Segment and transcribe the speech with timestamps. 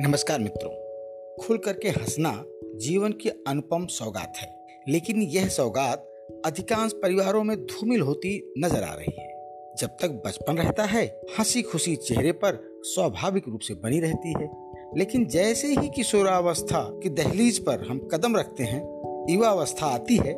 [0.00, 0.70] नमस्कार मित्रों।
[1.42, 2.44] खुल करके हंसना
[2.76, 6.10] जीवन की अनुपम सौगात है। लेकिन यह सौगात
[6.46, 9.28] अधिकांश परिवारों में धूमिल होती नज़र आ रही है।
[9.78, 14.50] जब तक बचपन रहता है हँसी खुशी चेहरे पर स्वाभाविक रूप से बनी रहती है।
[14.96, 18.82] लेकिन जैसे ही किशोरावस्था की दहलीज पर हम कदम रखते हैं,
[19.30, 20.34] युवावस्था आती है,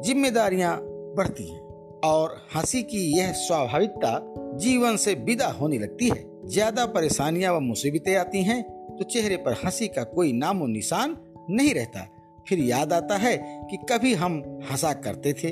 [0.00, 0.80] जिम्मेदारियाँ
[1.16, 1.60] बढ़ती हैं
[2.04, 8.16] और हँसी की यह स्वाभाविकता जीवन से विदा होने लगती है। ज़्यादा परेशानियाँ व मुसीबतें
[8.16, 11.16] आती हैं तो चेहरे पर हँसी का कोई नामो निशान
[11.50, 12.08] नहीं रहता।
[12.48, 15.48] फिर याद आता है कि कभी हम हंसा करते थे।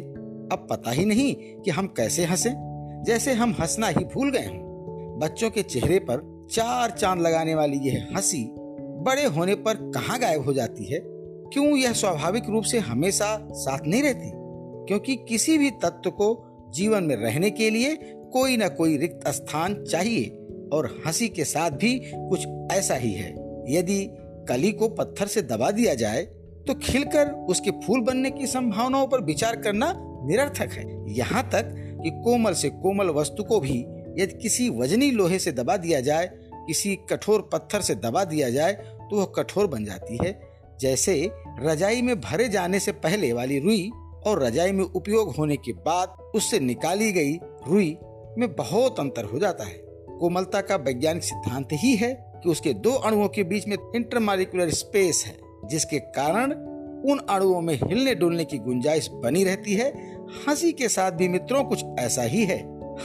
[0.53, 2.51] अब पता ही नहीं कि हम कैसे हंसे।
[3.05, 4.71] जैसे हम हंसना ही भूल गए हों।
[5.19, 8.51] बच्चों के चेहरे पर चार चाँद लगाने वाली यह हँसी
[9.01, 11.01] बड़े होने पर कहाँ गायब हो जाती है?
[11.53, 14.31] क्यों यह स्वाभाविक रूप से हमेशा साथ नहीं रहती?
[14.87, 17.95] क्योंकि किसी भी तत्व को जीवन में रहने के लिए
[18.33, 20.40] कोई ना कोई रिक्त स्थान चाहिए।
[20.73, 23.31] और हँसी के साथ भी कुछ ऐसा ही है।
[23.69, 24.05] यदि
[24.49, 26.23] कली को पत्थर से दबा दिया जाए
[26.67, 32.11] तो खिलकर उसके फूल बनने की संभावनाओं पर विचार करना निरर्थक है। यहाँ तक कि
[32.25, 33.79] कोमल से कोमल वस्तु को भी
[34.19, 36.31] यदि किसी वजनी लोहे से दबा दिया जाए,
[36.67, 40.39] किसी कठोर पत्थर से दबा दिया जाए तो वह कठोर बन जाती है।
[40.81, 43.91] जैसे रजाई में भरे जाने से पहले वाली रुई
[44.27, 47.35] और रजाई में उपयोग होने के बाद उससे निकाली गई
[47.69, 47.97] रुई
[48.39, 49.90] में बहुत अंतर हो जाता है।
[50.21, 55.25] कोमलता का वैज्ञानिक सिद्धांत ही है कि उसके दो अणुओं के बीच में इंटरमालिकुलर स्पेस
[55.27, 56.53] है, जिसके कारण
[57.11, 60.17] उन अणुओं में हिलने डुलने की गुंजाइश बनी रहती है।
[60.49, 62.59] हँसी के साथ भी मित्रों, कुछ ऐसा ही है।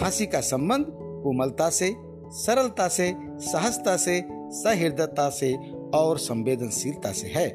[0.03, 1.95] हँसी का संबंध कोमलता से,
[2.27, 5.57] सरलता से, सहजता से सहृदयता से
[5.93, 7.49] और संवेदनशीलता से है।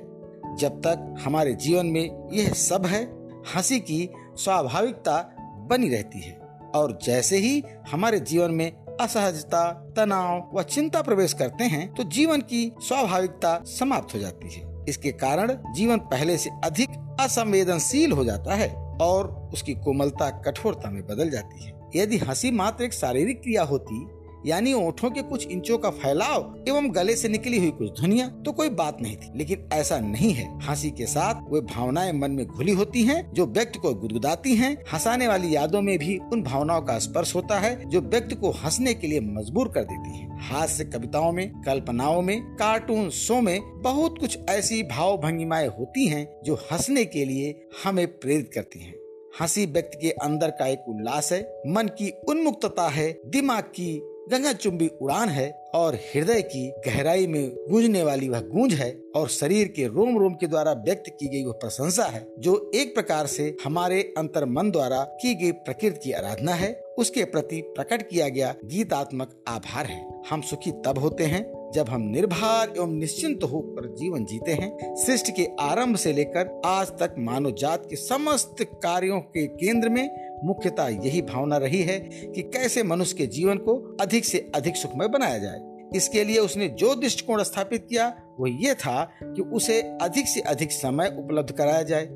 [0.57, 3.05] जब तक हमारे जीवन में यह सब है,
[3.57, 5.37] हँसी की स्वाभाविकता
[5.71, 6.41] बनी रहती है
[6.75, 12.41] और जैसे ही हमारे जीवन में असहजता, तनाव व चिंता प्रवेश करते हैं तो जीवन
[12.41, 18.55] की स्वाभाविकता समाप्त हो जाती है। इसके कारण जीवन पहले से अधिक असंवेदनशील हो जाता
[18.55, 18.69] है
[19.03, 24.07] और उसकी कोमलता, कठोरता में बदल जाती है। यदि हँसी मात्र एक शारीरिक क्रिया होती
[24.47, 28.53] यानी ओठों के कुछ इंचों का फैलाव एवं गले से निकली हुई कुछ ध्वनिया तो
[28.53, 32.47] कोई बात नहीं थी। लेकिन ऐसा नहीं है। हँसी के साथ वे भावनाएँ मन में
[32.47, 36.83] घुली होती हैं, जो व्यक्ति को गुदगुदाती हैं। हंसाने वाली यादों में भी उन भावनाओं
[36.83, 40.85] का स्पर्श होता है, जो व्यक्ति को हंसने के लिए मजबूर कर देती है। हास्य
[40.85, 46.55] कविताओं में, कल्पनाओं में, कार्टून शो में बहुत कुछ ऐसी भाव भंगिमाएँ होती हैं, जो
[46.55, 48.95] हंसने के लिए हमें प्रेरित करती हैं।
[49.41, 54.53] हँसी व्यक्ति के अंदर का एक उल्लास है, मन की उन्मुक्तता है, दिमाग की गंगा
[54.53, 59.69] चुंबी उड़ान है और हृदय की गहराई में गूंजने वाली वह गूंज है और शरीर
[59.69, 63.57] के रोम रोम के द्वारा व्यक्त की गई वह प्रशंसा है, जो एक प्रकार से
[63.65, 68.55] हमारे अंतर मन द्वारा की गई प्रकृति की आराधना है। उसके प्रति प्रकट किया गया
[68.65, 74.25] गीतात्मक आभार है। हम सुखी तब होते हैं जब हम निर्भर एवं निश्चिंत होकर जीवन
[74.25, 79.47] जीते हैं। सृष्टि के आरंभ से लेकर आज तक मानव जात के समस्त कार्यों के
[79.47, 81.99] केंद्र में मुख्यतः यही भावना रही है
[82.35, 85.61] कि कैसे मनुष्य के जीवन को अधिक से अधिक सुखमय बनाया जाए।
[85.97, 88.09] इसके लिए उसने जो दृष्टिकोण स्थापित किया,
[88.41, 92.09] वो ये था कि उसे अधिक से अधिक समय उपलब्ध कराया जाए।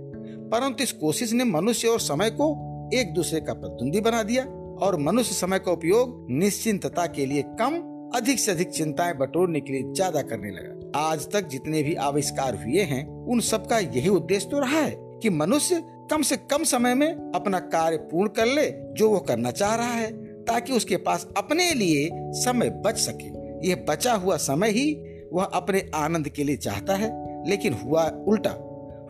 [0.45, 4.45] परंतु इस कोशिश ने मनुष्य और समय को एक दूसरे का प्रतिद्वंदी बना दिया
[4.87, 9.73] और मनुष्य समय का उपयोग निश्चिंतता के लिए कम, अधिक से अधिक चिंताएँ बटोरने के
[9.73, 14.49] लिए ज़्यादा करने लगा। आज तक जितने भी आविष्कार हुए हैं, उन सबका यही उद्देश्य
[14.51, 18.71] तो रहा है कि मनुष्य कम से कम समय में अपना कार्य पूर्ण कर ले,
[18.93, 20.13] जो वो करना चाह रहा है,
[20.45, 24.93] ताकि उसके पास अपने लिए समय बच सके। यह बचा हुआ समय ही
[25.33, 27.11] वह अपने आनंद के लिए चाहता है,
[27.49, 28.51] लेकिन हुआ उल्टा।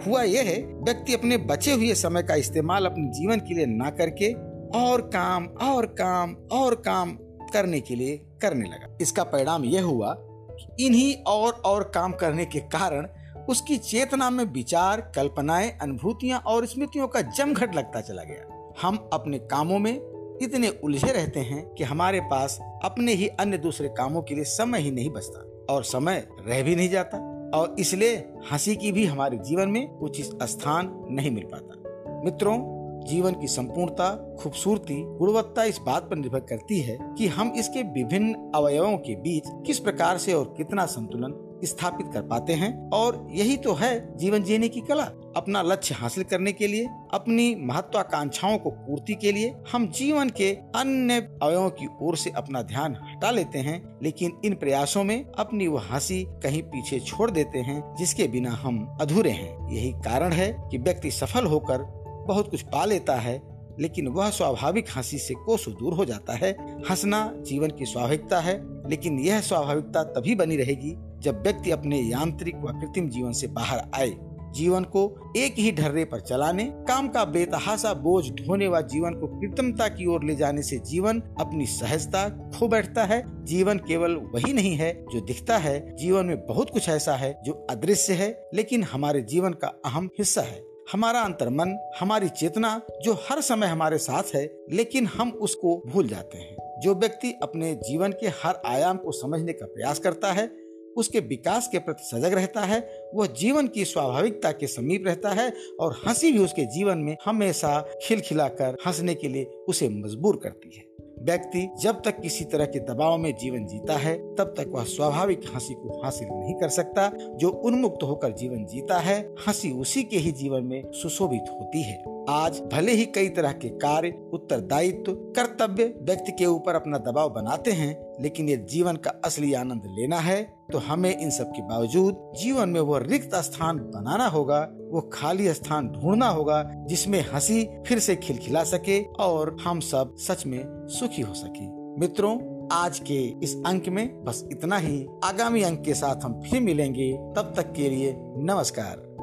[0.07, 3.91] हुआ यह है, व्यक्ति अपने बचे हुए समय का इस्तेमाल अपने जीवन के लिए ना
[3.91, 4.33] करके
[4.79, 7.19] और काम और काम और काम
[7.53, 12.45] करने के लिए करने लगा। इसका परिणाम यह हुआ कि इन्हीं और और काम करने
[12.45, 13.07] के कारण
[13.49, 19.39] उसकी चेतना में विचार, कल्पनाएँ, अनुभूतियाँ और स्मृतियों का जमघट लगता चला गया। हम अपने
[19.39, 24.35] कामों में इतने उलझे रहते हैं कि हमारे पास अपने ही अन्य दूसरे कामों के
[24.35, 27.19] लिए समय ही नहीं बचता और समय रह भी नहीं जाता
[27.55, 32.75] और इसलिए हँसी की भी हमारे जीवन में उचित स्थान नहीं मिल पाता। मित्रों,
[33.05, 38.53] जीवन की संपूर्णता, खूबसूरती, गुणवत्ता इस बात पर निर्भर करती है कि हम इसके विभिन्न
[38.55, 43.57] अवयवों के बीच किस प्रकार से और कितना संतुलन स्थापित कर पाते हैं और यही
[43.57, 45.05] तो है जीवन जीने की कला।
[45.37, 50.51] अपना लक्ष्य हासिल करने के लिए, अपनी महत्वाकांक्षाओं को पूर्ति के लिए हम जीवन के
[50.77, 55.67] अन्य अवयों की ओर से अपना ध्यान हटा लेते हैं, लेकिन इन प्रयासों में अपनी
[55.67, 60.57] वह हँसी कहीं पीछे छोड़ देते हैं, जिसके बिना हम अधूरे हैं। यही कारण है
[60.71, 61.83] कि व्यक्ति सफल होकर
[62.29, 63.41] बहुत कुछ पा लेता है,
[63.81, 66.53] लेकिन वह स्वाभाविक हँसी से कोसों दूर हो जाता है।
[66.91, 68.59] हंसना जीवन की स्वाभाविकता है,
[68.91, 70.95] लेकिन यह स्वाभाविकता तभी बनी रहेगी
[71.25, 74.13] जब व्यक्ति अपने यांत्रिक व कृत्रिम जीवन से बाहर आए,
[74.53, 79.27] जीवन को एक ही ढर्रे पर चलाने, काम का बेतहासा बोझ ढोने व जीवन को
[79.27, 84.53] कृत्रिमता की ओर ले जाने से जीवन अपनी सहजता खो बैठता है। जीवन केवल वही
[84.53, 88.83] नहीं है जो दिखता है। जीवन में बहुत कुछ ऐसा है जो अदृश्य है, लेकिन
[88.83, 94.23] हमारे जीवन का अहम हिस्सा है। हमारा अंतर्मन, हमारी चेतना जो हर समय हमारे साथ
[94.35, 99.13] है, लेकिन हम उसको भूल जाते हैं। जो व्यक्ति अपने जीवन के हर आयाम को
[99.13, 100.64] समझने का प्रयास करता है
[100.97, 105.53] उसके विकास के प्रति सजग रहता है, वह जीवन की स्वाभाविकता के समीप रहता है
[105.81, 110.95] और हँसी भी उसके जीवन में हमेशा खिलखिलाकर हंसने के लिए उसे मजबूर करती है।
[111.19, 115.41] व्यक्ति जब तक किसी तरह के दबाव में जीवन जीता है, तब तक वह स्वाभाविक
[115.55, 120.17] हँसी को हासिल नहीं कर सकता, जो उन्मुक्त होकर जीवन जीता है, हँसी उसी के
[120.17, 125.85] ही जीवन में सुशोभित होती है। आज भले ही कई तरह के कार्य, उत्तरदायित्व, कर्तव्य
[126.03, 130.43] व्यक्ति के ऊपर अपना दबाव बनाते हैं, लेकिन ये जीवन का असली आनंद लेना है
[130.73, 134.61] तो हमें इन सब के बावजूद जीवन में वो रिक्त स्थान बनाना होगा
[134.91, 140.47] वो खाली स्थान ढूंढना होगा, जिसमें हँसी फिर से खिलखिला सके और हम सब सच
[140.47, 141.67] में सुखी हो सके।
[142.01, 146.61] मित्रों, आज के इस अंक में बस इतना ही। आगामी अंक के साथ हम फिर
[146.61, 149.14] मिलेंगे। तब तक के लिए नमस्कार।